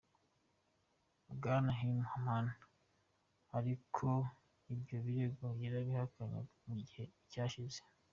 [1.35, 2.47] Bwana bin Hammam
[3.57, 4.07] ariko
[4.73, 7.79] ibyo birego yarabihakanye mu gihe cyashize